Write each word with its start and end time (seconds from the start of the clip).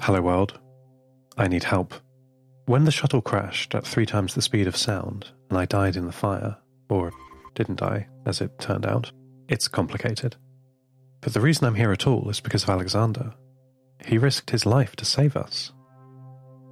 Hello, 0.00 0.20
world. 0.20 0.58
I 1.36 1.48
need 1.48 1.64
help. 1.64 1.94
When 2.66 2.84
the 2.84 2.90
shuttle 2.90 3.22
crashed 3.22 3.74
at 3.74 3.86
three 3.86 4.06
times 4.06 4.34
the 4.34 4.42
speed 4.42 4.66
of 4.66 4.76
sound 4.76 5.30
and 5.48 5.58
I 5.58 5.64
died 5.64 5.96
in 5.96 6.06
the 6.06 6.12
fire, 6.12 6.56
or 6.88 7.12
didn't 7.54 7.82
I, 7.82 8.06
as 8.24 8.40
it 8.40 8.58
turned 8.58 8.86
out, 8.86 9.10
it's 9.48 9.68
complicated. 9.68 10.36
But 11.20 11.32
the 11.32 11.40
reason 11.40 11.66
I'm 11.66 11.74
here 11.74 11.92
at 11.92 12.06
all 12.06 12.28
is 12.28 12.40
because 12.40 12.62
of 12.62 12.70
Alexander. 12.70 13.32
He 14.04 14.18
risked 14.18 14.50
his 14.50 14.66
life 14.66 14.94
to 14.96 15.04
save 15.04 15.36
us. 15.36 15.72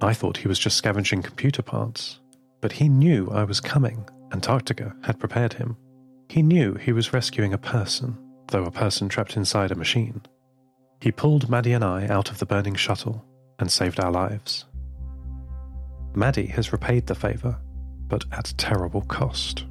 I 0.01 0.13
thought 0.13 0.37
he 0.37 0.47
was 0.47 0.59
just 0.59 0.77
scavenging 0.77 1.23
computer 1.23 1.61
parts, 1.61 2.19
but 2.61 2.73
he 2.73 2.87
knew 2.87 3.29
I 3.31 3.43
was 3.43 3.59
coming. 3.59 4.07
Antarctica 4.31 4.95
had 5.03 5.19
prepared 5.19 5.53
him. 5.53 5.77
He 6.29 6.41
knew 6.41 6.75
he 6.75 6.91
was 6.91 7.13
rescuing 7.13 7.53
a 7.53 7.57
person, 7.57 8.17
though 8.49 8.65
a 8.65 8.71
person 8.71 9.09
trapped 9.09 9.35
inside 9.35 9.71
a 9.71 9.75
machine. 9.75 10.21
He 11.05 11.11
pulled 11.11 11.51
Maddie 11.51 11.73
and 11.73 11.83
I 11.83 12.07
out 12.07 12.31
of 12.31 12.39
the 12.39 12.47
burning 12.47 12.73
shuttle 12.73 13.23
and 13.59 13.71
saved 13.71 13.99
our 13.99 14.11
lives. 14.11 14.65
Maddie 16.15 16.47
has 16.47 16.73
repaid 16.73 17.05
the 17.05 17.13
favour, 17.13 17.59
but 18.07 18.25
at 18.31 18.55
terrible 18.57 19.01
cost. 19.01 19.65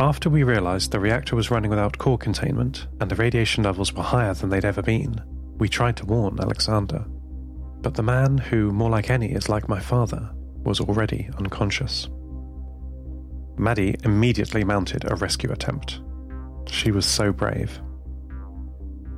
After 0.00 0.28
we 0.28 0.42
realised 0.42 0.90
the 0.90 0.98
reactor 0.98 1.36
was 1.36 1.52
running 1.52 1.70
without 1.70 1.98
core 1.98 2.18
containment 2.18 2.88
and 3.00 3.08
the 3.08 3.14
radiation 3.14 3.62
levels 3.62 3.92
were 3.92 4.02
higher 4.02 4.34
than 4.34 4.50
they'd 4.50 4.64
ever 4.64 4.82
been, 4.82 5.22
we 5.58 5.68
tried 5.68 5.96
to 5.98 6.06
warn 6.06 6.40
Alexander. 6.40 7.04
But 7.82 7.94
the 7.94 8.02
man, 8.02 8.38
who 8.38 8.70
more 8.70 8.90
like 8.90 9.10
any 9.10 9.32
is 9.32 9.48
like 9.48 9.68
my 9.68 9.80
father, 9.80 10.30
was 10.64 10.80
already 10.80 11.28
unconscious. 11.36 12.08
Maddie 13.58 13.96
immediately 14.04 14.64
mounted 14.64 15.10
a 15.10 15.16
rescue 15.16 15.50
attempt. 15.52 16.00
She 16.68 16.90
was 16.92 17.04
so 17.04 17.32
brave. 17.32 17.80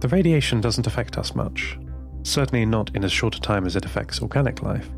The 0.01 0.09
radiation 0.09 0.61
doesn't 0.61 0.87
affect 0.87 1.19
us 1.19 1.35
much, 1.35 1.79
certainly 2.23 2.67
not 2.67 2.95
in 2.97 3.05
as 3.05 3.13
short 3.13 3.37
a 3.37 3.41
time 3.41 3.67
as 3.67 3.77
it 3.77 3.85
affects 3.85 4.21
organic 4.21 4.63
life. 4.63 4.89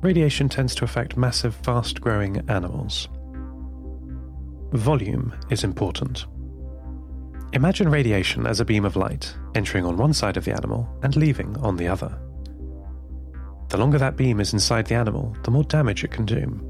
Radiation 0.00 0.48
tends 0.48 0.74
to 0.76 0.84
affect 0.84 1.16
massive, 1.16 1.54
fast 1.56 2.00
growing 2.00 2.48
animals. 2.48 3.08
Volume 4.72 5.34
is 5.50 5.64
important. 5.64 6.26
Imagine 7.52 7.88
radiation 7.88 8.46
as 8.46 8.60
a 8.60 8.64
beam 8.64 8.84
of 8.84 8.96
light 8.96 9.34
entering 9.54 9.84
on 9.84 9.96
one 9.96 10.12
side 10.12 10.36
of 10.36 10.44
the 10.44 10.52
animal 10.52 10.88
and 11.02 11.16
leaving 11.16 11.56
on 11.58 11.76
the 11.76 11.88
other. 11.88 12.18
The 13.68 13.78
longer 13.78 13.98
that 13.98 14.16
beam 14.16 14.40
is 14.40 14.52
inside 14.52 14.86
the 14.86 14.94
animal, 14.94 15.36
the 15.42 15.50
more 15.50 15.64
damage 15.64 16.04
it 16.04 16.12
can 16.12 16.24
do. 16.24 16.60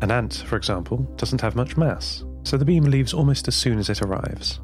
An 0.00 0.10
ant, 0.10 0.44
for 0.46 0.56
example, 0.56 0.98
doesn't 1.16 1.40
have 1.40 1.54
much 1.54 1.76
mass, 1.76 2.24
so 2.42 2.56
the 2.56 2.64
beam 2.64 2.84
leaves 2.84 3.14
almost 3.14 3.46
as 3.46 3.54
soon 3.54 3.78
as 3.78 3.88
it 3.88 4.02
arrives. 4.02 4.60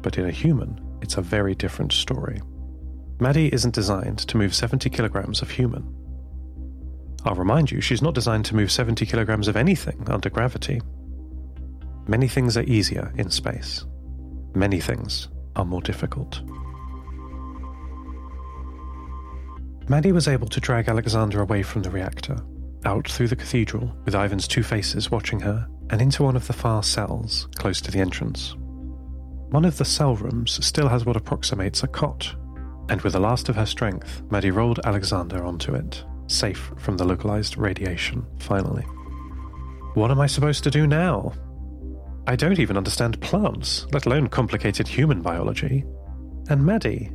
But 0.00 0.16
in 0.16 0.26
a 0.26 0.30
human, 0.30 0.80
it's 1.02 1.18
a 1.18 1.22
very 1.22 1.54
different 1.54 1.92
story. 1.92 2.40
Maddie 3.20 3.52
isn't 3.52 3.74
designed 3.74 4.18
to 4.20 4.36
move 4.36 4.54
70 4.54 4.88
kilograms 4.90 5.42
of 5.42 5.50
human. 5.50 5.94
I'll 7.24 7.34
remind 7.34 7.70
you, 7.70 7.80
she's 7.80 8.00
not 8.00 8.14
designed 8.14 8.44
to 8.46 8.56
move 8.56 8.70
70 8.70 9.04
kilograms 9.04 9.48
of 9.48 9.56
anything 9.56 10.08
under 10.08 10.30
gravity. 10.30 10.80
Many 12.06 12.28
things 12.28 12.56
are 12.56 12.62
easier 12.62 13.12
in 13.16 13.30
space. 13.30 13.84
Many 14.54 14.80
things 14.80 15.28
are 15.56 15.64
more 15.64 15.82
difficult. 15.82 16.40
Maddie 19.88 20.12
was 20.12 20.28
able 20.28 20.48
to 20.48 20.60
drag 20.60 20.88
Alexander 20.88 21.40
away 21.40 21.62
from 21.62 21.82
the 21.82 21.90
reactor, 21.90 22.36
out 22.84 23.08
through 23.08 23.28
the 23.28 23.36
cathedral 23.36 23.90
with 24.04 24.14
Ivan's 24.14 24.46
two 24.46 24.62
faces 24.62 25.10
watching 25.10 25.40
her, 25.40 25.66
and 25.90 26.02
into 26.02 26.22
one 26.22 26.36
of 26.36 26.46
the 26.46 26.52
far 26.52 26.82
cells 26.82 27.48
close 27.56 27.80
to 27.80 27.90
the 27.90 27.98
entrance. 27.98 28.54
One 29.48 29.64
of 29.64 29.78
the 29.78 29.86
cell 29.86 30.14
rooms 30.14 30.62
still 30.64 30.88
has 30.88 31.06
what 31.06 31.16
approximates 31.16 31.82
a 31.82 31.88
cot, 31.88 32.34
and 32.90 33.00
with 33.00 33.14
the 33.14 33.20
last 33.20 33.48
of 33.48 33.56
her 33.56 33.64
strength, 33.64 34.20
Maddie 34.30 34.50
rolled 34.50 34.80
Alexander 34.84 35.42
onto 35.42 35.74
it, 35.74 36.04
safe 36.26 36.70
from 36.76 36.98
the 36.98 37.06
localized 37.06 37.56
radiation, 37.56 38.26
finally. 38.40 38.84
What 39.94 40.10
am 40.10 40.20
I 40.20 40.26
supposed 40.26 40.64
to 40.64 40.70
do 40.70 40.86
now? 40.86 41.32
I 42.26 42.36
don't 42.36 42.58
even 42.58 42.76
understand 42.76 43.18
plants, 43.22 43.86
let 43.92 44.04
alone 44.04 44.28
complicated 44.28 44.86
human 44.86 45.22
biology. 45.22 45.86
And 46.50 46.64
Maddie, 46.64 47.10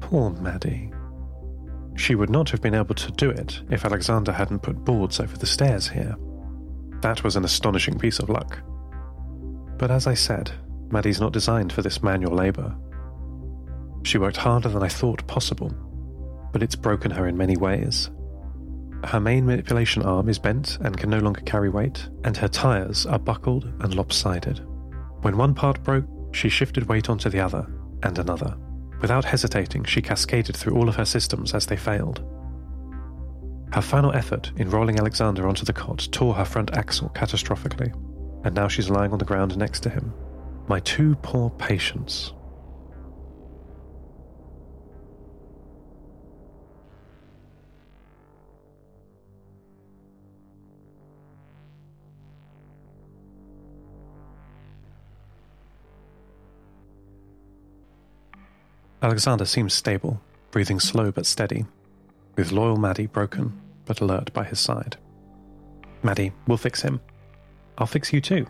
poor 0.00 0.30
Maddie. 0.30 0.93
She 1.96 2.14
would 2.14 2.30
not 2.30 2.50
have 2.50 2.60
been 2.60 2.74
able 2.74 2.94
to 2.94 3.12
do 3.12 3.30
it 3.30 3.62
if 3.70 3.84
Alexander 3.84 4.32
hadn't 4.32 4.62
put 4.62 4.84
boards 4.84 5.20
over 5.20 5.36
the 5.36 5.46
stairs 5.46 5.88
here. 5.88 6.16
That 7.00 7.22
was 7.22 7.36
an 7.36 7.44
astonishing 7.44 7.98
piece 7.98 8.18
of 8.18 8.30
luck. 8.30 8.60
But 9.78 9.90
as 9.90 10.06
I 10.06 10.14
said, 10.14 10.50
Maddie's 10.90 11.20
not 11.20 11.32
designed 11.32 11.72
for 11.72 11.82
this 11.82 12.02
manual 12.02 12.34
labour. 12.34 12.74
She 14.04 14.18
worked 14.18 14.36
harder 14.36 14.68
than 14.68 14.82
I 14.82 14.88
thought 14.88 15.26
possible, 15.26 15.72
but 16.52 16.62
it's 16.62 16.76
broken 16.76 17.10
her 17.10 17.26
in 17.26 17.36
many 17.36 17.56
ways. 17.56 18.10
Her 19.04 19.20
main 19.20 19.44
manipulation 19.44 20.02
arm 20.02 20.28
is 20.28 20.38
bent 20.38 20.78
and 20.80 20.96
can 20.96 21.10
no 21.10 21.18
longer 21.18 21.42
carry 21.42 21.68
weight, 21.68 22.08
and 22.24 22.36
her 22.36 22.48
tyres 22.48 23.06
are 23.06 23.18
buckled 23.18 23.64
and 23.80 23.94
lopsided. 23.94 24.60
When 25.22 25.36
one 25.36 25.54
part 25.54 25.82
broke, 25.82 26.06
she 26.32 26.48
shifted 26.48 26.88
weight 26.88 27.10
onto 27.10 27.28
the 27.28 27.40
other, 27.40 27.66
and 28.02 28.18
another. 28.18 28.56
Without 29.04 29.26
hesitating, 29.26 29.84
she 29.84 30.00
cascaded 30.00 30.56
through 30.56 30.76
all 30.76 30.88
of 30.88 30.96
her 30.96 31.04
systems 31.04 31.52
as 31.52 31.66
they 31.66 31.76
failed. 31.76 32.24
Her 33.70 33.82
final 33.82 34.14
effort 34.14 34.50
in 34.56 34.70
rolling 34.70 34.98
Alexander 34.98 35.46
onto 35.46 35.66
the 35.66 35.74
cot 35.74 36.08
tore 36.10 36.32
her 36.32 36.44
front 36.46 36.74
axle 36.74 37.10
catastrophically, 37.14 37.92
and 38.46 38.54
now 38.54 38.66
she's 38.66 38.88
lying 38.88 39.12
on 39.12 39.18
the 39.18 39.24
ground 39.26 39.58
next 39.58 39.80
to 39.80 39.90
him. 39.90 40.10
My 40.68 40.80
two 40.80 41.16
poor 41.16 41.50
patients. 41.50 42.32
Alexander 59.04 59.44
seems 59.44 59.74
stable, 59.74 60.18
breathing 60.50 60.80
slow 60.80 61.12
but 61.12 61.26
steady, 61.26 61.66
with 62.36 62.52
loyal 62.52 62.78
Maddie 62.78 63.04
broken 63.04 63.60
but 63.84 64.00
alert 64.00 64.32
by 64.32 64.44
his 64.44 64.58
side. 64.58 64.96
Maddie, 66.02 66.32
we'll 66.46 66.56
fix 66.56 66.80
him. 66.80 67.02
I'll 67.76 67.86
fix 67.86 68.14
you 68.14 68.22
too. 68.22 68.46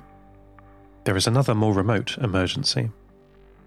There 1.03 1.16
is 1.16 1.26
another 1.26 1.56
more 1.56 1.75
remote 1.75 2.16
emergency. 2.19 2.91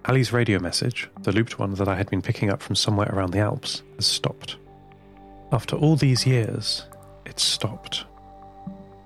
Ali's 0.06 0.32
radio 0.32 0.60
message, 0.60 1.10
the 1.24 1.34
looped 1.34 1.60
one 1.60 1.74
that 1.74 1.90
I 1.90 1.96
had 1.96 2.10
been 2.10 2.22
picking 2.22 2.50
up 2.50 2.64
from 2.64 2.76
somewhere 2.76 3.10
around 3.12 3.32
the 3.32 3.40
Alps, 3.40 3.84
has 3.98 4.06
stopped. 4.06 4.56
After 5.52 5.76
all 5.76 5.98
these 5.98 6.26
years, 6.26 6.86
it's 7.26 7.44
stopped. 7.44 8.06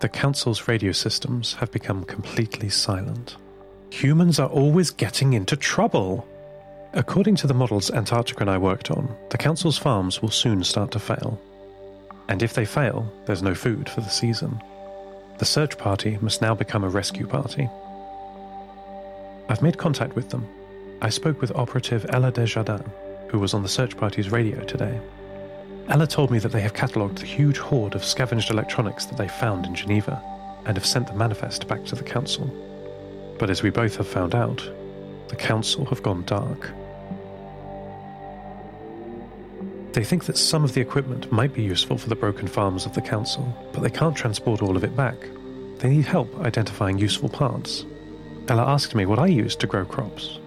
The 0.02 0.10
Council's 0.10 0.68
radio 0.68 0.92
systems 0.92 1.56
have 1.56 1.72
become 1.72 2.04
completely 2.04 2.70
silent. 2.70 3.38
Humans 3.90 4.38
are 4.38 4.50
always 4.50 4.92
getting 4.92 5.34
into 5.34 5.56
trouble, 5.56 6.28
According 6.94 7.38
to 7.38 7.48
the 7.48 7.54
models 7.54 7.90
Antarctica 7.90 8.42
and 8.42 8.50
I 8.50 8.58
worked 8.58 8.92
on, 8.92 9.16
the 9.30 9.38
Council's 9.38 9.78
farms 9.78 10.22
will 10.22 10.30
soon 10.30 10.62
start 10.62 10.92
to 10.92 11.00
fail. 11.00 11.40
And 12.28 12.44
if 12.44 12.54
they 12.54 12.66
fail, 12.66 13.10
there's 13.26 13.42
no 13.42 13.56
food 13.56 13.88
for 13.88 14.02
the 14.02 14.10
season. 14.10 14.62
The 15.38 15.46
search 15.46 15.78
party 15.78 16.18
must 16.20 16.42
now 16.42 16.54
become 16.54 16.84
a 16.84 16.90
rescue 16.90 17.26
party. 17.26 17.70
I've 19.48 19.62
made 19.62 19.78
contact 19.78 20.16
with 20.16 20.32
them. 20.32 20.46
I 21.02 21.08
spoke 21.08 21.40
with 21.40 21.56
operative 21.56 22.06
Ella 22.10 22.30
Desjardins, 22.30 22.90
who 23.30 23.40
was 23.40 23.54
on 23.54 23.64
the 23.64 23.70
search 23.70 23.96
party's 23.96 24.30
radio 24.30 24.62
today. 24.66 25.00
Ella 25.88 26.08
told 26.08 26.30
me 26.30 26.40
that 26.40 26.52
they 26.52 26.62
have 26.62 26.74
catalogued 26.74 27.20
the 27.20 27.26
huge 27.26 27.58
hoard 27.58 27.96
of 27.96 28.04
scavenged 28.04 28.52
electronics 28.52 29.06
that 29.06 29.18
they 29.18 29.30
found 29.30 29.66
in 29.66 29.76
Geneva 29.76 30.22
and 30.66 30.76
have 30.76 30.86
sent 30.86 31.08
the 31.08 31.14
manifest 31.14 31.70
back 31.70 31.86
to 31.86 31.96
the 31.96 32.04
Council. 32.04 32.48
But 33.40 33.50
as 33.50 33.64
we 33.64 33.70
both 33.70 33.96
have 33.96 34.08
found 34.08 34.36
out, 34.36 34.70
the 35.30 35.38
Council 35.38 35.86
have 35.86 36.04
gone 36.04 36.26
dark. 36.26 36.70
They 39.94 40.06
think 40.06 40.26
that 40.26 40.38
some 40.38 40.64
of 40.64 40.74
the 40.74 40.80
equipment 40.80 41.32
might 41.32 41.54
be 41.54 41.64
useful 41.64 41.98
for 41.98 42.08
the 42.08 42.16
broken 42.16 42.48
farms 42.48 42.86
of 42.86 42.94
the 42.94 43.02
Council, 43.02 43.54
but 43.74 43.82
they 43.82 43.90
can't 43.90 44.16
transport 44.16 44.62
all 44.62 44.78
of 44.78 44.86
it 44.86 44.96
back. 44.96 45.18
They 45.80 45.90
need 45.90 46.06
help 46.06 46.34
identifying 46.40 46.98
useful 46.98 47.28
parts. 47.28 47.86
Ella 48.48 48.66
asked 48.66 48.96
me 48.96 49.06
what 49.06 49.20
I 49.20 49.28
use 49.28 49.56
to 49.58 49.68
grow 49.68 49.84
crops. 49.84 50.40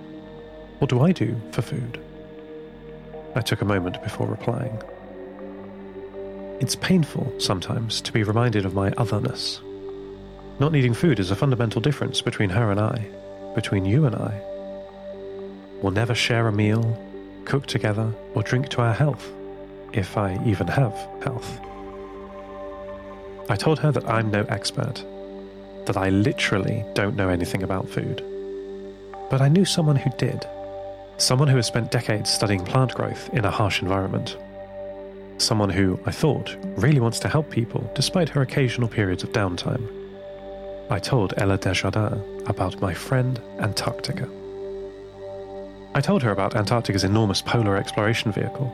What 0.79 0.89
do 0.89 1.03
I 1.03 1.13
do 1.13 1.39
for 1.53 1.61
food? 1.61 2.01
I 3.35 3.43
took 3.43 3.61
a 3.61 3.67
moment 3.67 4.03
before 4.03 4.27
replying. 4.27 4.81
It's 6.61 6.77
painful 6.77 7.33
sometimes 7.39 8.01
to 8.01 8.13
be 8.13 8.23
reminded 8.23 8.65
of 8.65 8.75
my 8.75 8.93
otherness. 8.93 9.61
Not 10.59 10.73
needing 10.73 10.95
food 10.95 11.19
is 11.19 11.31
a 11.31 11.37
fundamental 11.37 11.81
difference 11.81 12.23
between 12.23 12.51
her 12.51 12.71
and 12.71 12.81
I, 12.81 13.07
between 13.55 13.85
you 13.85 14.07
and 14.07 14.15
I. 14.15 14.41
We'll 15.83 15.93
never 15.93 16.15
share 16.15 16.49
a 16.49 16.53
meal, 16.53 16.97
cook 17.45 17.67
together, 17.67 18.13
or 18.35 18.43
drink 18.43 18.69
to 18.71 18.83
our 18.83 18.95
health, 18.95 19.31
if 19.93 20.17
I 20.17 20.41
even 20.45 20.67
have 20.67 20.95
health. 21.23 21.61
I 23.49 23.57
told 23.57 23.79
her 23.81 23.93
that 23.93 24.09
I'm 24.09 24.31
no 24.31 24.43
expert, 24.49 25.05
that 25.87 25.97
I 25.97 26.09
literally 26.09 26.85
don't 26.95 27.17
know 27.17 27.29
anything 27.29 27.63
about 27.63 27.89
food. 27.89 28.25
But 29.31 29.43
I 29.43 29.49
knew 29.49 29.65
someone 29.65 29.97
who 29.97 30.11
did. 30.17 30.47
Someone 31.17 31.49
who 31.49 31.57
has 31.57 31.67
spent 31.67 31.91
decades 31.91 32.31
studying 32.31 32.65
plant 32.65 32.95
growth 32.95 33.29
in 33.35 33.45
a 33.45 33.51
harsh 33.51 33.83
environment. 33.83 34.37
Someone 35.39 35.71
who, 35.71 35.99
I 36.07 36.11
thought, 36.11 36.57
really 36.77 37.01
wants 37.01 37.19
to 37.21 37.29
help 37.29 37.51
people 37.51 37.91
despite 37.95 38.29
her 38.31 38.43
occasional 38.43 38.89
periods 38.89 39.23
of 39.23 39.33
downtime. 39.33 39.87
I 40.91 40.99
told 40.99 41.35
Ella 41.37 41.59
Desjardins 41.59 42.23
about 42.49 42.81
my 42.81 42.95
friend 42.95 43.41
Antarctica. 43.59 44.29
I 45.97 46.01
told 46.01 46.25
her 46.25 46.33
about 46.33 46.57
Antarctica's 46.57 47.05
enormous 47.05 47.41
polar 47.41 47.77
exploration 47.77 48.33
vehicle. 48.33 48.69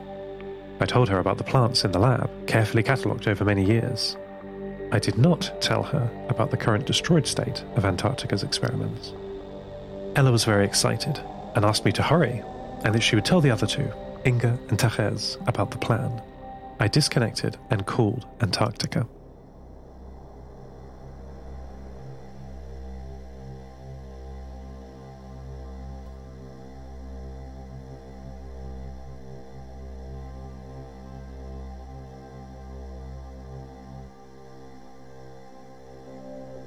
I 0.79 0.87
told 0.87 1.07
her 1.09 1.19
about 1.19 1.37
the 1.37 1.43
plants 1.43 1.85
in 1.85 1.91
the 1.91 1.99
lab, 1.99 2.29
carefully 2.47 2.81
catalogued 2.81 3.27
over 3.27 3.45
many 3.45 3.63
years. 3.63 4.17
I 4.91 4.97
did 4.97 5.19
not 5.19 5.61
tell 5.61 5.83
her 5.83 6.09
about 6.29 6.49
the 6.49 6.57
current 6.57 6.87
destroyed 6.87 7.27
state 7.27 7.63
of 7.75 7.85
Antarctica's 7.85 8.41
experiments. 8.41 9.13
Ella 10.15 10.31
was 10.31 10.45
very 10.45 10.65
excited 10.65 11.21
and 11.55 11.63
asked 11.63 11.85
me 11.85 11.91
to 11.91 12.01
hurry 12.01 12.43
and 12.83 12.95
that 12.95 13.03
she 13.03 13.15
would 13.15 13.25
tell 13.25 13.39
the 13.39 13.51
other 13.51 13.67
two, 13.67 13.91
Inga 14.25 14.57
and 14.69 14.79
Therese, 14.79 15.37
about 15.45 15.69
the 15.69 15.77
plan. 15.77 16.21
I 16.79 16.87
disconnected 16.87 17.55
and 17.69 17.85
called 17.85 18.25
Antarctica. 18.41 19.07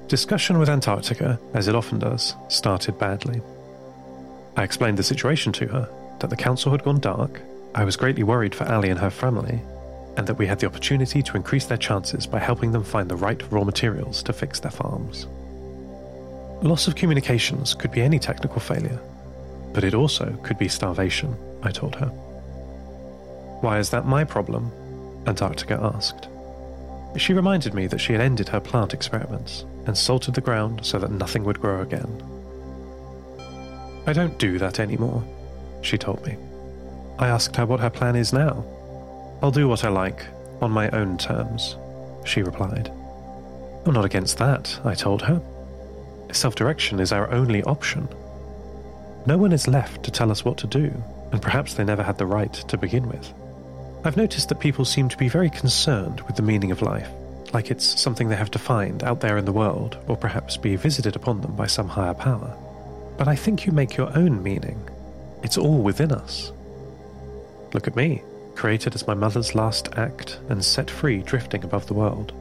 Discussion 0.08 0.58
with 0.58 0.68
Antarctica, 0.68 1.40
as 1.54 1.66
it 1.66 1.74
often 1.74 1.98
does, 1.98 2.34
started 2.48 2.98
badly. 2.98 3.40
I 4.54 4.62
explained 4.62 4.98
the 4.98 5.02
situation 5.02 5.50
to 5.54 5.66
her 5.68 5.88
that 6.20 6.28
the 6.28 6.36
council 6.36 6.70
had 6.72 6.84
gone 6.84 7.00
dark, 7.00 7.40
I 7.74 7.84
was 7.84 7.96
greatly 7.96 8.22
worried 8.22 8.54
for 8.54 8.70
Ali 8.70 8.90
and 8.90 9.00
her 9.00 9.10
family, 9.10 9.62
and 10.18 10.26
that 10.26 10.36
we 10.36 10.46
had 10.46 10.58
the 10.58 10.66
opportunity 10.66 11.22
to 11.22 11.36
increase 11.36 11.64
their 11.64 11.78
chances 11.78 12.26
by 12.26 12.38
helping 12.38 12.70
them 12.70 12.84
find 12.84 13.08
the 13.08 13.16
right 13.16 13.42
raw 13.50 13.64
materials 13.64 14.22
to 14.24 14.34
fix 14.34 14.60
their 14.60 14.70
farms. 14.70 15.26
Loss 16.62 16.86
of 16.86 16.96
communications 16.96 17.72
could 17.74 17.90
be 17.90 18.02
any 18.02 18.18
technical 18.18 18.60
failure, 18.60 19.00
but 19.72 19.84
it 19.84 19.94
also 19.94 20.38
could 20.42 20.58
be 20.58 20.68
starvation, 20.68 21.34
I 21.62 21.70
told 21.70 21.96
her. 21.96 22.08
Why 23.62 23.78
is 23.78 23.88
that 23.90 24.06
my 24.06 24.22
problem? 24.22 24.70
Antarctica 25.26 25.80
asked. 25.82 26.28
She 27.16 27.32
reminded 27.32 27.72
me 27.72 27.86
that 27.86 28.00
she 28.00 28.12
had 28.12 28.20
ended 28.20 28.50
her 28.50 28.60
plant 28.60 28.92
experiments 28.92 29.64
and 29.86 29.96
salted 29.96 30.34
the 30.34 30.40
ground 30.40 30.84
so 30.84 30.98
that 30.98 31.10
nothing 31.10 31.44
would 31.44 31.60
grow 31.60 31.82
again. 31.82 32.22
I 34.06 34.12
don't 34.12 34.38
do 34.38 34.58
that 34.58 34.80
anymore, 34.80 35.24
she 35.82 35.98
told 35.98 36.26
me. 36.26 36.36
I 37.18 37.28
asked 37.28 37.56
her 37.56 37.66
what 37.66 37.80
her 37.80 37.90
plan 37.90 38.16
is 38.16 38.32
now. 38.32 38.64
I'll 39.42 39.50
do 39.50 39.68
what 39.68 39.84
I 39.84 39.88
like, 39.88 40.24
on 40.60 40.70
my 40.70 40.88
own 40.90 41.18
terms, 41.18 41.76
she 42.24 42.42
replied. 42.42 42.90
I'm 43.86 43.92
not 43.92 44.04
against 44.04 44.38
that, 44.38 44.78
I 44.84 44.94
told 44.94 45.22
her. 45.22 45.40
Self 46.32 46.54
direction 46.54 47.00
is 47.00 47.12
our 47.12 47.30
only 47.30 47.62
option. 47.64 48.08
No 49.26 49.38
one 49.38 49.52
is 49.52 49.68
left 49.68 50.02
to 50.04 50.10
tell 50.10 50.30
us 50.30 50.44
what 50.44 50.58
to 50.58 50.66
do, 50.66 50.92
and 51.32 51.40
perhaps 51.40 51.74
they 51.74 51.84
never 51.84 52.02
had 52.02 52.18
the 52.18 52.26
right 52.26 52.52
to 52.52 52.76
begin 52.76 53.08
with. 53.08 53.32
I've 54.04 54.16
noticed 54.16 54.48
that 54.50 54.60
people 54.60 54.84
seem 54.84 55.08
to 55.08 55.16
be 55.16 55.28
very 55.28 55.48
concerned 55.48 56.20
with 56.22 56.36
the 56.36 56.42
meaning 56.42 56.70
of 56.72 56.82
life 56.82 57.08
like 57.54 57.70
it's 57.70 58.00
something 58.00 58.28
they 58.28 58.36
have 58.36 58.50
to 58.50 58.58
find 58.58 59.02
out 59.04 59.20
there 59.20 59.38
in 59.38 59.44
the 59.44 59.52
world, 59.52 59.96
or 60.08 60.16
perhaps 60.16 60.56
be 60.56 60.76
visited 60.76 61.16
upon 61.16 61.40
them 61.40 61.54
by 61.54 61.66
some 61.66 61.88
higher 61.88 62.14
power. 62.14 62.56
But 63.16 63.28
I 63.28 63.36
think 63.36 63.64
you 63.64 63.72
make 63.72 63.96
your 63.96 64.16
own 64.18 64.42
meaning. 64.42 64.88
It's 65.42 65.56
all 65.56 65.78
within 65.78 66.10
us. 66.10 66.52
Look 67.72 67.86
at 67.86 67.96
me, 67.96 68.22
created 68.54 68.94
as 68.94 69.06
my 69.06 69.14
mother's 69.14 69.54
last 69.54 69.88
act 69.96 70.40
and 70.48 70.64
set 70.64 70.90
free 70.90 71.22
drifting 71.22 71.64
above 71.64 71.86
the 71.86 71.94
world. 71.94 72.32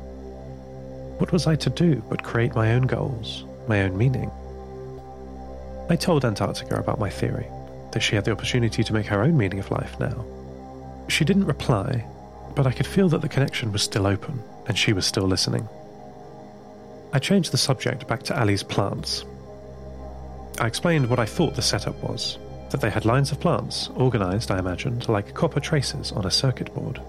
What 1.19 1.31
was 1.31 1.48
I 1.48 1.56
to 1.57 1.69
do 1.69 2.04
but 2.09 2.24
create 2.24 2.56
my 2.56 2.74
own 2.74 2.83
goals, 2.83 3.45
my 3.68 3.83
own 3.83 3.98
meaning? 3.98 4.31
I 5.89 5.95
told 5.95 6.25
Antarctica 6.25 6.75
about 6.75 7.00
my 7.00 7.09
theory, 7.09 7.45
that 7.92 8.01
she 8.01 8.16
had 8.16 8.25
the 8.25 8.31
opportunity 8.31 8.83
to 8.83 8.94
make 8.94 9.06
her 9.06 9.21
own 9.21 9.38
meaning 9.38 9.59
of 9.59 9.69
life 9.69 10.00
now. 10.00 10.25
She 11.07 11.24
didn't 11.25 11.45
reply, 11.45 12.06
but 12.56 12.66
I 12.66 12.71
could 12.71 12.88
feel 12.88 13.09
that 13.09 13.21
the 13.21 13.30
connection 13.30 13.71
was 13.71 13.83
still 13.83 14.07
open, 14.07 14.42
and 14.68 14.77
she 14.77 14.94
was 14.94 15.06
still 15.06 15.27
listening. 15.27 15.68
I 17.12 17.19
changed 17.19 17.51
the 17.51 17.57
subject 17.57 18.07
back 18.07 18.24
to 18.24 18.39
Ali's 18.39 18.63
plants. 18.63 19.25
I 20.60 20.68
explained 20.68 21.10
what 21.10 21.19
I 21.19 21.25
thought 21.25 21.56
the 21.56 21.62
setup 21.62 22.01
was 22.04 22.38
that 22.71 22.81
they 22.81 22.89
had 22.89 23.06
lines 23.06 23.31
of 23.31 23.39
plants, 23.39 23.89
organised, 23.98 24.50
I 24.50 24.57
imagined, 24.57 25.07
like 25.07 25.36
copper 25.36 25.60
traces 25.60 26.12
on 26.12 26.25
a 26.25 26.31
circuit 26.31 26.74
board. 26.74 27.00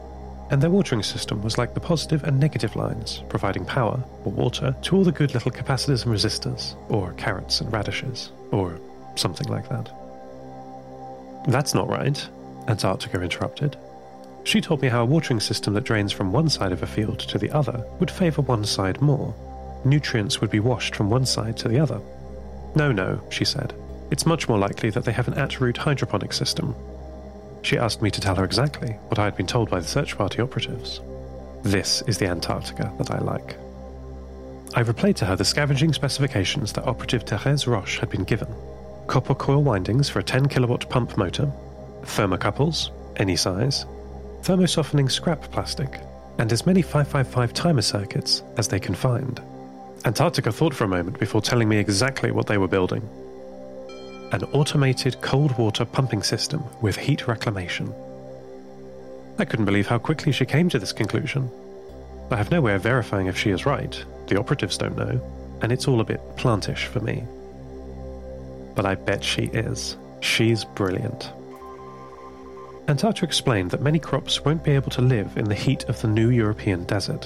And 0.51 0.63
their 0.63 0.69
watering 0.69 1.03
system 1.03 1.41
was 1.41 1.57
like 1.57 1.73
the 1.73 1.81
positive 1.81 2.25
and 2.25 2.39
negative 2.39 2.77
lines, 2.77 3.23
providing 3.31 3.65
power, 3.65 4.05
or 4.25 4.33
water, 4.33 4.77
to 4.83 4.97
all 4.97 5.05
the 5.05 5.11
good 5.11 5.33
little 5.33 5.51
capacitors 5.51 6.05
and 6.05 6.15
resistors, 6.15 6.77
or 6.91 7.15
carrots 7.15 7.63
and 7.63 7.73
radishes, 7.73 8.31
or 8.51 8.79
something 9.17 9.49
like 9.49 9.67
that. 9.71 9.91
That's 11.49 11.73
not 11.73 11.89
right, 11.89 12.29
Antarctica 12.69 13.23
interrupted. 13.23 13.79
She 14.45 14.61
told 14.61 14.83
me 14.83 14.89
how 14.89 15.03
a 15.03 15.07
watering 15.07 15.41
system 15.41 15.73
that 15.75 15.85
drains 15.85 16.13
from 16.13 16.33
one 16.33 16.49
side 16.51 16.73
of 16.73 16.83
a 16.83 16.87
field 16.87 17.19
to 17.21 17.39
the 17.39 17.51
other 17.51 17.85
would 17.99 18.11
favour 18.11 18.43
one 18.43 18.65
side 18.65 19.01
more. 19.01 19.35
Nutrients 19.85 20.41
would 20.41 20.51
be 20.51 20.61
washed 20.61 20.95
from 20.95 21.11
one 21.11 21.27
side 21.27 21.57
to 21.59 21.69
the 21.69 21.79
other. 21.81 22.01
No, 22.75 22.93
no, 22.93 23.21
she 23.31 23.45
said. 23.45 23.75
It's 24.11 24.27
much 24.27 24.49
more 24.49 24.59
likely 24.59 24.91
that 24.91 25.05
they 25.05 25.13
have 25.13 25.29
an 25.29 25.35
at 25.35 25.61
root 25.61 25.79
hydroponic 25.79 26.33
system. 26.33 26.75
She 27.63 27.79
asked 27.79 28.03
me 28.03 28.11
to 28.11 28.21
tell 28.21 28.35
her 28.35 28.45
exactly 28.45 28.93
what 29.09 29.19
I 29.19 29.25
had 29.25 29.37
been 29.37 29.47
told 29.47 29.71
by 29.71 29.81
the 29.81 29.87
search 29.87 30.17
party 30.19 30.43
operatives. 30.43 31.01
This 31.63 32.03
is 32.07 32.19
the 32.19 32.27
Antarctica 32.27 32.93
that 32.99 33.11
I 33.11 33.19
like. 33.19 33.57
I 34.75 34.83
replayed 34.83 35.17
to 35.17 35.25
her 35.25 35.37
the 35.37 35.45
scavenging 35.45 35.95
specifications 35.95 36.73
that 36.75 36.87
operative 36.87 37.23
Therese 37.23 37.67
Roche 37.67 37.99
had 37.99 38.11
been 38.11 38.25
given 38.25 38.55
copper 39.07 39.35
coil 39.35 39.63
windings 39.63 40.09
for 40.09 40.19
a 40.19 40.23
10 40.23 40.49
kilowatt 40.49 40.89
pump 40.89 41.17
motor, 41.19 41.51
thermocouples, 42.03 42.91
any 43.17 43.37
size, 43.37 43.85
thermosoftening 44.45 45.11
scrap 45.11 45.41
plastic, 45.51 46.01
and 46.39 46.53
as 46.53 46.67
many 46.67 46.83
555 46.83 47.55
timer 47.55 47.83
circuits 47.83 48.43
as 48.59 48.69
they 48.69 48.79
can 48.79 48.95
find. 48.95 49.41
Antarctica 50.05 50.53
thought 50.53 50.75
for 50.75 50.85
a 50.85 50.89
moment 50.89 51.19
before 51.19 51.41
telling 51.41 51.67
me 51.67 51.79
exactly 51.79 52.31
what 52.31 52.47
they 52.47 52.59
were 52.59 52.69
building 52.69 53.09
an 54.33 54.43
automated 54.53 55.21
cold 55.21 55.57
water 55.59 55.85
pumping 55.85 56.21
system 56.21 56.65
with 56.81 56.97
heat 56.97 57.29
reclamation. 57.29 57.95
I 59.39 59.45
couldn't 59.45 59.67
believe 59.67 59.87
how 59.87 59.99
quickly 59.99 60.33
she 60.33 60.45
came 60.45 60.69
to 60.71 60.79
this 60.81 60.93
conclusion. 60.93 61.49
I 62.33 62.37
have 62.37 62.51
no 62.51 62.61
way 62.61 62.75
of 62.75 62.83
verifying 62.83 63.29
if 63.29 63.39
she 63.39 63.51
is 63.51 63.65
right, 63.65 64.05
the 64.27 64.37
operatives 64.37 64.77
don't 64.77 64.97
know, 64.97 65.21
and 65.63 65.71
it's 65.71 65.87
all 65.87 66.01
a 66.01 66.05
bit 66.05 66.21
plantish 66.37 66.87
for 66.87 66.99
me. 66.99 67.23
But 68.75 68.87
I 68.87 68.97
bet 68.97 69.23
she 69.23 69.43
is. 69.43 69.97
She's 70.21 70.65
brilliant. 70.65 71.31
Antarctica 72.87 73.25
explained 73.25 73.71
that 73.71 73.81
many 73.81 73.99
crops 73.99 74.45
won't 74.45 74.63
be 74.63 74.73
able 74.73 74.91
to 74.91 75.01
live 75.01 75.39
in 75.39 75.47
the 75.47 75.55
heat 75.55 75.85
of 75.85 76.01
the 76.03 76.09
new 76.09 76.29
European 76.29 76.85
desert. 76.85 77.25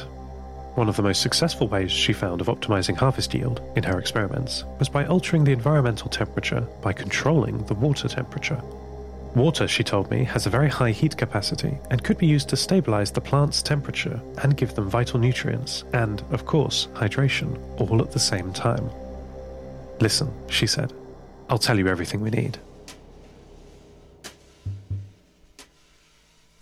One 0.77 0.89
of 0.89 0.95
the 0.95 1.03
most 1.03 1.21
successful 1.21 1.67
ways 1.67 1.91
she 1.91 2.13
found 2.13 2.41
of 2.41 2.47
optimizing 2.47 2.97
harvest 2.97 3.35
yield 3.35 3.61
in 3.75 3.83
her 3.83 3.99
experiments 3.99 4.63
was 4.79 4.89
by 4.89 5.05
altering 5.07 5.43
the 5.43 5.53
environmental 5.53 6.09
temperature 6.09 6.61
by 6.81 6.93
controlling 6.93 7.65
the 7.65 7.75
water 7.75 8.07
temperature. 8.07 8.63
Water, 9.35 9.67
she 9.67 9.83
told 9.83 10.09
me, 10.13 10.23
has 10.23 10.47
a 10.47 10.51
very 10.51 10.69
high 10.69 10.93
heat 10.93 11.17
capacity 11.17 11.77
and 11.91 12.05
could 12.05 12.19
be 12.19 12.27
used 12.27 12.49
to 12.51 12.57
stabilize 12.57 13.11
the 13.11 13.21
plant's 13.21 13.61
temperature 13.61 14.21
and 14.43 14.57
give 14.57 14.75
them 14.77 14.89
vital 14.89 15.19
nutrients 15.19 15.83
and, 15.93 16.23
of 16.31 16.47
course, 16.47 16.87
hydration, 16.95 17.59
all 17.81 18.01
at 18.01 18.13
the 18.13 18.19
same 18.21 18.53
time. 18.53 18.89
Listen, 20.01 20.33
she 20.49 20.69
said, 20.69 20.93
I'll 21.51 21.59
tell 21.59 21.79
you 21.79 21.89
everything 21.89 22.21
we 22.21 22.31
need. 22.31 22.59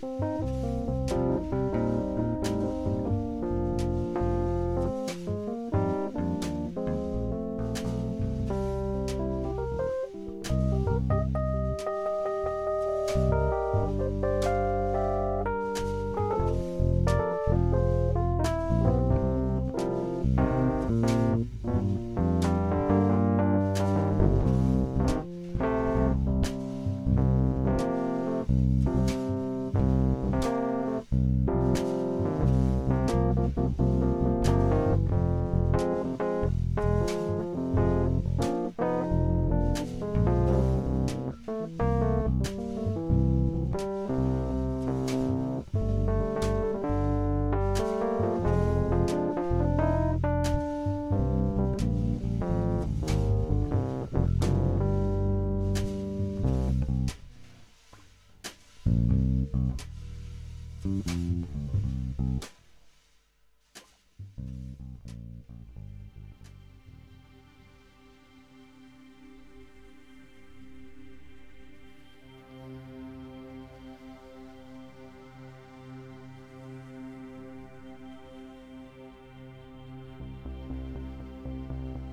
Bye. 0.00 0.27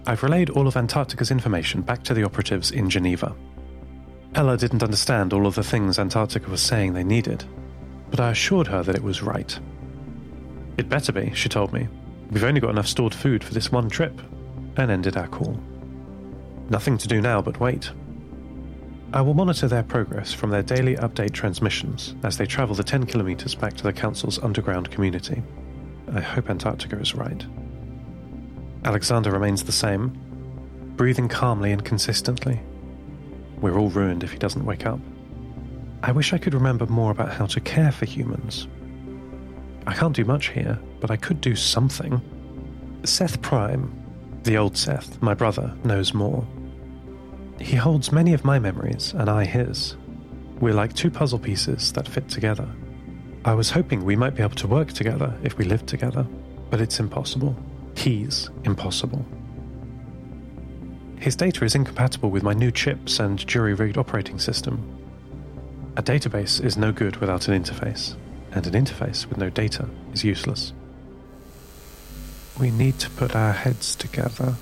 I've 0.08 0.22
relayed 0.22 0.52
all 0.52 0.68
of 0.68 0.78
Antarctica's 0.78 1.32
information 1.32 1.82
back 1.82 2.04
to 2.04 2.14
the 2.14 2.24
operatives 2.24 2.72
in 2.72 2.90
Geneva. 2.90 3.36
Ella 4.36 4.58
didn't 4.58 4.84
understand 4.84 5.34
all 5.34 5.48
of 5.48 5.56
the 5.56 5.64
things 5.64 5.98
Antarctica 5.98 6.50
was 6.50 6.62
saying 6.62 6.94
they 6.94 7.04
needed, 7.04 7.44
but 8.12 8.20
I 8.20 8.32
assured 8.32 8.68
her 8.68 8.84
that 8.84 8.96
it 8.96 9.04
was 9.04 9.24
right. 9.24 9.58
It 10.78 10.90
better 10.90 11.12
be, 11.12 11.34
she 11.34 11.50
told 11.50 11.74
me. 11.74 11.88
We've 12.30 12.44
only 12.44 12.60
got 12.60 12.70
enough 12.70 12.88
stored 12.88 13.16
food 13.16 13.44
for 13.44 13.54
this 13.54 13.72
one 13.72 13.90
trip, 13.90 14.22
and 14.78 14.92
ended 14.92 15.18
our 15.18 15.28
call. 15.28 15.60
Nothing 16.70 16.98
to 17.00 17.08
do 17.08 17.22
now 17.22 17.42
but 17.42 17.60
wait. 17.60 17.90
I 19.14 19.22
will 19.22 19.34
monitor 19.34 19.68
their 19.68 19.84
progress 19.84 20.34
from 20.34 20.50
their 20.50 20.64
daily 20.64 20.98
update 20.98 21.32
transmissions 21.32 22.16
as 22.24 22.38
they 22.38 22.46
travel 22.46 22.76
the 22.76 22.84
10 22.84 23.06
kilometres 23.06 23.56
back 23.56 23.74
to 23.78 23.84
the 23.84 23.94
Council's 23.94 24.40
underground 24.40 24.92
community. 24.92 25.42
I 26.14 26.20
hope 26.20 26.50
Antarctica 26.50 27.00
is 27.00 27.16
right. 27.16 27.46
Alexander 28.86 29.32
remains 29.32 29.64
the 29.64 29.72
same, 29.72 30.16
breathing 30.96 31.28
calmly 31.28 31.72
and 31.72 31.84
consistently. 31.84 32.62
We're 33.60 33.80
all 33.80 33.90
ruined 33.90 34.24
if 34.24 34.32
he 34.32 34.38
doesn't 34.38 34.64
wake 34.64 34.86
up. 34.86 35.00
I 36.04 36.12
wish 36.12 36.34
I 36.34 36.38
could 36.38 36.54
remember 36.54 36.86
more 36.86 37.10
about 37.10 37.34
how 37.34 37.48
to 37.48 37.60
care 37.60 37.92
for 37.92 38.06
humans. 38.06 38.68
I 39.88 39.94
can't 39.96 40.16
do 40.16 40.24
much 40.24 40.50
here, 40.50 40.80
but 41.00 41.10
I 41.10 41.18
could 41.18 41.42
do 41.42 41.56
something. 41.56 42.22
Seth 43.04 43.42
Prime, 43.42 43.92
the 44.44 44.58
old 44.58 44.78
Seth, 44.78 45.20
my 45.20 45.34
brother, 45.34 45.74
knows 45.84 46.14
more. 46.14 46.46
He 47.60 47.76
holds 47.76 48.12
many 48.12 48.34
of 48.34 48.46
my 48.46 48.60
memories, 48.60 49.16
and 49.18 49.30
I 49.30 49.46
his. 49.46 49.96
We're 50.60 50.76
like 50.76 50.94
two 50.94 51.10
puzzle 51.10 51.40
pieces 51.40 51.92
that 51.94 52.08
fit 52.08 52.30
together. 52.30 52.68
I 53.46 53.56
was 53.56 53.72
hoping 53.72 54.06
we 54.06 54.16
might 54.16 54.36
be 54.36 54.44
able 54.44 54.56
to 54.58 54.68
work 54.68 54.94
together 54.94 55.36
if 55.42 55.58
we 55.58 55.66
lived 55.66 55.88
together, 55.88 56.28
but 56.70 56.82
it's 56.82 57.00
impossible. 57.00 57.56
He's 57.96 58.50
impossible. 58.64 59.26
His 61.20 61.36
data 61.36 61.66
is 61.66 61.76
incompatible 61.76 62.30
with 62.30 62.44
my 62.44 62.54
new 62.54 62.72
chips 62.72 63.20
and 63.20 63.46
jury 63.48 63.74
rigged 63.74 63.98
operating 63.98 64.38
system. 64.38 65.02
A 65.98 66.04
database 66.04 66.64
is 66.64 66.78
no 66.78 66.92
good 66.92 67.18
without 67.18 67.48
an 67.48 67.64
interface, 67.64 68.16
and 68.52 68.68
an 68.68 68.74
interface 68.74 69.26
with 69.26 69.38
no 69.38 69.50
data 69.50 69.90
is 70.14 70.24
useless. 70.24 70.74
We 72.60 72.70
need 72.70 73.00
to 73.00 73.10
put 73.10 73.36
our 73.36 73.54
heads 73.54 73.96
together. 73.96 74.56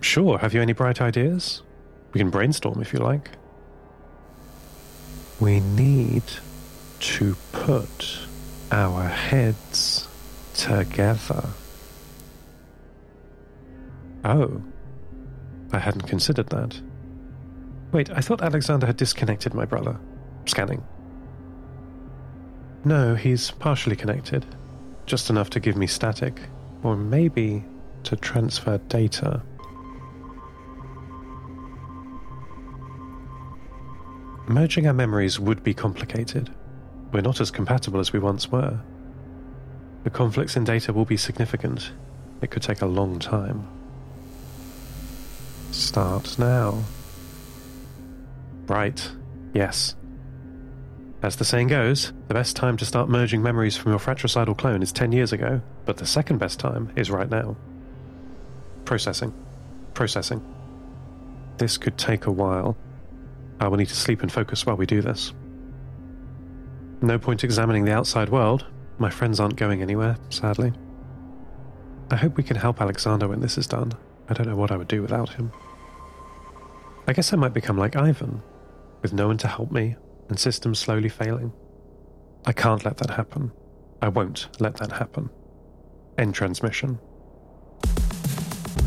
Sure, 0.00 0.38
have 0.38 0.54
you 0.54 0.62
any 0.62 0.72
bright 0.72 1.00
ideas? 1.00 1.62
We 2.12 2.20
can 2.20 2.30
brainstorm 2.30 2.80
if 2.80 2.92
you 2.92 3.00
like. 3.00 3.30
We 5.40 5.60
need 5.60 6.22
to 7.00 7.36
put 7.52 8.20
our 8.70 9.08
heads 9.08 10.05
together. 10.56 11.44
Oh, 14.24 14.62
I 15.72 15.78
hadn't 15.78 16.02
considered 16.02 16.48
that. 16.48 16.80
Wait, 17.92 18.10
I 18.10 18.20
thought 18.20 18.42
Alexander 18.42 18.86
had 18.86 18.96
disconnected 18.96 19.54
my 19.54 19.64
brother. 19.64 19.98
Scanning. 20.46 20.84
No, 22.84 23.14
he's 23.14 23.50
partially 23.52 23.96
connected. 23.96 24.44
Just 25.06 25.30
enough 25.30 25.50
to 25.50 25.60
give 25.60 25.76
me 25.76 25.86
static. 25.86 26.40
Or 26.82 26.96
maybe 26.96 27.64
to 28.04 28.16
transfer 28.16 28.78
data. 28.78 29.42
Merging 34.48 34.86
our 34.86 34.92
memories 34.92 35.40
would 35.40 35.62
be 35.64 35.74
complicated. 35.74 36.54
We're 37.12 37.20
not 37.20 37.40
as 37.40 37.50
compatible 37.50 38.00
as 38.00 38.12
we 38.12 38.20
once 38.20 38.50
were. 38.50 38.80
The 40.06 40.10
conflicts 40.10 40.54
in 40.54 40.62
data 40.62 40.92
will 40.92 41.04
be 41.04 41.16
significant. 41.16 41.90
It 42.40 42.52
could 42.52 42.62
take 42.62 42.80
a 42.80 42.86
long 42.86 43.18
time. 43.18 43.66
Start 45.72 46.38
now. 46.38 46.84
Right. 48.68 49.10
Yes. 49.52 49.96
As 51.24 51.34
the 51.34 51.44
saying 51.44 51.66
goes, 51.66 52.12
the 52.28 52.34
best 52.34 52.54
time 52.54 52.76
to 52.76 52.84
start 52.84 53.08
merging 53.08 53.42
memories 53.42 53.76
from 53.76 53.90
your 53.90 53.98
fratricidal 53.98 54.54
clone 54.54 54.80
is 54.80 54.92
10 54.92 55.10
years 55.10 55.32
ago, 55.32 55.60
but 55.86 55.96
the 55.96 56.06
second 56.06 56.38
best 56.38 56.60
time 56.60 56.92
is 56.94 57.10
right 57.10 57.28
now. 57.28 57.56
Processing. 58.84 59.34
Processing. 59.92 60.40
This 61.56 61.76
could 61.78 61.98
take 61.98 62.26
a 62.26 62.30
while. 62.30 62.76
I 63.58 63.66
will 63.66 63.76
need 63.76 63.88
to 63.88 63.96
sleep 63.96 64.22
and 64.22 64.30
focus 64.30 64.66
while 64.66 64.76
we 64.76 64.86
do 64.86 65.02
this. 65.02 65.32
No 67.02 67.18
point 67.18 67.42
examining 67.42 67.84
the 67.84 67.92
outside 67.92 68.28
world. 68.28 68.66
My 68.98 69.10
friends 69.10 69.40
aren't 69.40 69.56
going 69.56 69.82
anywhere, 69.82 70.16
sadly. 70.30 70.72
I 72.10 72.16
hope 72.16 72.36
we 72.36 72.42
can 72.42 72.56
help 72.56 72.80
Alexander 72.80 73.28
when 73.28 73.40
this 73.40 73.58
is 73.58 73.66
done. 73.66 73.92
I 74.28 74.34
don't 74.34 74.48
know 74.48 74.56
what 74.56 74.70
I 74.70 74.76
would 74.76 74.88
do 74.88 75.02
without 75.02 75.30
him. 75.30 75.52
I 77.06 77.12
guess 77.12 77.32
I 77.32 77.36
might 77.36 77.52
become 77.52 77.76
like 77.76 77.94
Ivan, 77.94 78.42
with 79.02 79.12
no 79.12 79.26
one 79.26 79.38
to 79.38 79.48
help 79.48 79.70
me 79.70 79.96
and 80.28 80.38
systems 80.38 80.78
slowly 80.78 81.08
failing. 81.08 81.52
I 82.46 82.52
can't 82.52 82.84
let 82.84 82.96
that 82.98 83.10
happen. 83.10 83.52
I 84.00 84.08
won't 84.08 84.48
let 84.60 84.76
that 84.76 84.92
happen. 84.92 85.30
End 86.16 86.34
transmission. 86.34 86.98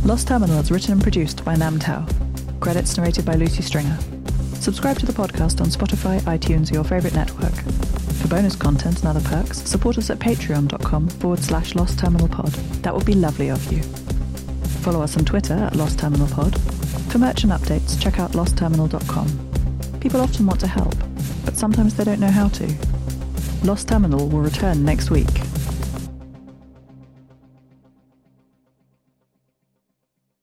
Lost 0.04 0.28
Terminal 0.28 0.60
is 0.60 0.72
written 0.72 0.94
and 0.94 1.04
produced 1.04 1.46
by 1.46 1.56
NAMTAO. 1.56 2.60
Credits 2.60 2.98
narrated 2.98 3.26
by 3.26 3.36
Lucy 3.36 3.62
Stringer. 3.62 3.98
Subscribe 4.56 4.98
to 5.00 5.06
the 5.06 5.14
podcast 5.14 5.62
on 5.62 5.68
Spotify, 5.68 6.20
iTunes, 6.22 6.72
or 6.72 6.76
your 6.76 6.84
favourite 6.84 7.16
network. 7.16 7.54
For 8.22 8.28
bonus 8.28 8.56
content 8.56 9.00
and 9.00 9.08
other 9.08 9.28
perks, 9.28 9.62
support 9.62 9.98
us 9.98 10.10
at 10.10 10.20
patreon.com 10.20 11.08
forward 11.08 11.40
slash 11.40 11.76
Lost 11.76 12.00
Terminal 12.00 12.28
Pod. 12.28 12.52
That 12.84 12.94
would 12.94 13.06
be 13.06 13.14
lovely 13.14 13.50
of 13.50 13.72
you. 13.72 13.82
Follow 14.84 15.02
us 15.02 15.18
on 15.18 15.26
Twitter 15.26 15.56
at 15.56 15.76
Lost 15.76 16.00
Terminal 16.00 16.28
Pod. 16.28 16.60
For 17.12 17.18
merch 17.18 17.44
and 17.44 17.52
updates, 17.52 18.00
check 18.02 18.20
out 18.20 18.32
lostterminal.com. 18.32 20.00
People 20.00 20.22
often 20.22 20.46
want 20.46 20.60
to 20.60 20.68
help, 20.68 20.96
but 21.46 21.58
sometimes 21.58 21.96
they 21.96 22.04
don't 22.04 22.20
know 22.20 22.28
how 22.32 22.50
to. 22.50 22.74
Lost 23.64 23.88
Terminal 23.88 24.28
will 24.30 24.42
return 24.42 24.86
next 24.86 25.10
week 25.10 25.49